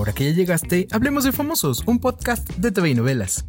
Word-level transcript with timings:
Ahora 0.00 0.14
que 0.14 0.24
ya 0.24 0.30
llegaste, 0.34 0.88
hablemos 0.92 1.24
de 1.24 1.32
Famosos, 1.32 1.82
un 1.84 1.98
podcast 1.98 2.48
de 2.56 2.72
TV 2.72 2.88
y 2.88 2.94
novelas. 2.94 3.44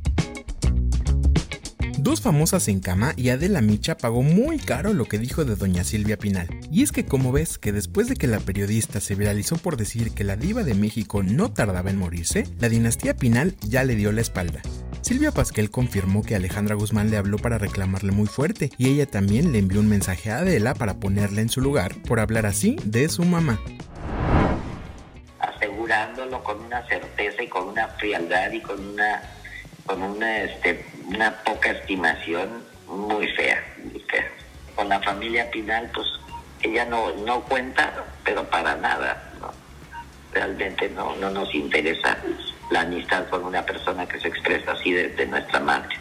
Dos 1.98 2.20
famosas 2.20 2.68
en 2.68 2.82
cama 2.82 3.14
y 3.16 3.30
Adela 3.30 3.62
Micha 3.62 3.98
pagó 3.98 4.22
muy 4.22 4.60
caro 4.60 4.92
lo 4.92 5.06
que 5.06 5.18
dijo 5.18 5.46
de 5.46 5.56
doña 5.56 5.86
Silvia 5.86 6.18
Pinal. 6.18 6.50
Y 6.70 6.84
es 6.84 6.92
que 6.92 7.06
como 7.06 7.32
ves 7.32 7.58
que 7.58 7.72
después 7.72 8.10
de 8.10 8.18
que 8.18 8.28
la 8.28 8.42
periodista 8.42 9.00
se 9.00 9.16
viralizó 9.16 9.56
por 9.56 9.78
decir 9.78 10.12
que 10.12 10.26
la 10.26 10.36
diva 10.36 10.66
de 10.66 10.74
México 10.74 11.24
no 11.24 11.54
tardaba 11.54 11.90
en 11.90 12.00
morirse, 12.00 12.46
la 12.60 12.68
dinastía 12.68 13.16
Pinal 13.16 13.56
ya 13.62 13.86
le 13.86 13.96
dio 13.96 14.12
la 14.12 14.20
espalda. 14.20 14.62
Silvia 15.04 15.32
Pasquel 15.32 15.72
confirmó 15.72 16.22
que 16.22 16.36
Alejandra 16.36 16.76
Guzmán 16.76 17.12
le 17.12 17.16
habló 17.16 17.38
para 17.38 17.60
reclamarle 17.60 18.12
muy 18.12 18.28
fuerte 18.28 18.72
y 18.78 18.90
ella 18.90 19.06
también 19.06 19.54
le 19.54 19.60
envió 19.60 19.80
un 19.80 19.88
mensaje 19.88 20.32
a 20.32 20.40
Adela 20.40 20.74
para 20.74 21.00
ponerla 21.00 21.40
en 21.40 21.48
su 21.48 21.62
lugar 21.62 21.96
por 22.02 22.20
hablar 22.20 22.46
así 22.46 22.76
de 22.84 23.08
su 23.08 23.24
mamá 23.24 23.58
asegurándolo 25.92 26.44
con 26.44 26.62
una 26.62 26.86
certeza 26.88 27.44
y 27.44 27.48
con 27.48 27.70
una 27.70 27.88
frialdad 27.88 28.52
y 28.52 28.62
con 28.62 28.94
una 28.94 29.22
con 29.86 30.02
una 30.02 30.38
este 30.44 30.86
una 31.08 31.32
poca 31.44 31.72
estimación 31.72 32.64
muy 32.88 33.28
fea, 33.30 33.64
Con 34.76 34.90
la 34.90 35.00
familia 35.00 35.50
Pinal, 35.50 35.90
pues 35.94 36.08
ella 36.62 36.86
no, 36.86 37.12
no 37.26 37.42
cuenta, 37.42 37.94
pero 38.24 38.44
para 38.50 38.76
nada, 38.76 39.28
Realmente 40.34 40.90
no, 40.90 41.16
no 41.18 41.30
nos 41.30 41.54
interesa 41.54 42.18
la 42.70 42.82
amistad 42.82 43.28
con 43.28 43.44
una 43.44 43.66
persona 43.66 44.08
que 44.08 44.18
se 44.20 44.30
expresa 44.30 44.72
así 44.72 44.94
de 44.94 45.26
nuestra 45.26 45.60
madre. 45.60 46.01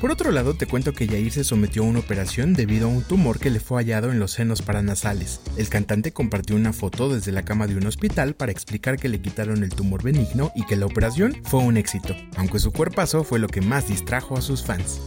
Por 0.00 0.12
otro 0.12 0.30
lado, 0.30 0.54
te 0.54 0.66
cuento 0.66 0.92
que 0.92 1.08
Yair 1.08 1.32
se 1.32 1.42
sometió 1.42 1.82
a 1.82 1.86
una 1.86 1.98
operación 1.98 2.54
debido 2.54 2.86
a 2.86 2.90
un 2.90 3.02
tumor 3.02 3.40
que 3.40 3.50
le 3.50 3.58
fue 3.58 3.82
hallado 3.82 4.12
en 4.12 4.20
los 4.20 4.30
senos 4.30 4.62
paranasales. 4.62 5.40
El 5.56 5.68
cantante 5.68 6.12
compartió 6.12 6.54
una 6.54 6.72
foto 6.72 7.12
desde 7.12 7.32
la 7.32 7.44
cama 7.44 7.66
de 7.66 7.76
un 7.76 7.84
hospital 7.84 8.34
para 8.34 8.52
explicar 8.52 8.96
que 8.96 9.08
le 9.08 9.20
quitaron 9.20 9.64
el 9.64 9.70
tumor 9.70 10.04
benigno 10.04 10.52
y 10.54 10.64
que 10.66 10.76
la 10.76 10.86
operación 10.86 11.36
fue 11.42 11.60
un 11.60 11.76
éxito, 11.76 12.14
aunque 12.36 12.60
su 12.60 12.72
cuerpazo 12.72 13.24
fue 13.24 13.40
lo 13.40 13.48
que 13.48 13.60
más 13.60 13.88
distrajo 13.88 14.38
a 14.38 14.40
sus 14.40 14.62
fans. 14.64 15.00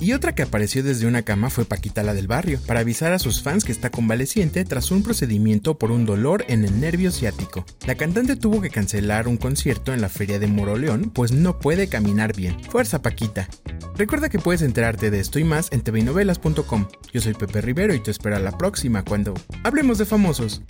Y 0.00 0.12
otra 0.12 0.34
que 0.34 0.42
apareció 0.42 0.82
desde 0.82 1.06
una 1.06 1.22
cama 1.22 1.50
fue 1.50 1.64
Paquita 1.64 2.02
la 2.02 2.14
del 2.14 2.28
barrio, 2.28 2.60
para 2.66 2.80
avisar 2.80 3.12
a 3.12 3.18
sus 3.18 3.42
fans 3.42 3.64
que 3.64 3.72
está 3.72 3.90
convaleciente 3.90 4.64
tras 4.64 4.90
un 4.90 5.02
procedimiento 5.02 5.76
por 5.76 5.90
un 5.90 6.06
dolor 6.06 6.44
en 6.48 6.64
el 6.64 6.80
nervio 6.80 7.10
ciático. 7.10 7.64
La 7.86 7.96
cantante 7.96 8.36
tuvo 8.36 8.60
que 8.60 8.70
cancelar 8.70 9.26
un 9.26 9.36
concierto 9.36 9.92
en 9.92 10.00
la 10.00 10.08
feria 10.08 10.38
de 10.38 10.46
Moroleón, 10.46 11.10
pues 11.10 11.32
no 11.32 11.58
puede 11.58 11.88
caminar 11.88 12.34
bien. 12.34 12.62
Fuerza 12.70 13.02
Paquita. 13.02 13.48
Recuerda 13.96 14.28
que 14.28 14.38
puedes 14.38 14.62
enterarte 14.62 15.10
de 15.10 15.18
esto 15.18 15.40
y 15.40 15.44
más 15.44 15.72
en 15.72 15.82
tvnovelas.com. 15.82 16.88
Yo 17.12 17.20
soy 17.20 17.34
Pepe 17.34 17.60
Rivero 17.60 17.94
y 17.94 18.00
te 18.00 18.12
espero 18.12 18.36
a 18.36 18.40
la 18.40 18.56
próxima 18.56 19.04
cuando 19.04 19.34
hablemos 19.64 19.98
de 19.98 20.04
famosos. 20.04 20.62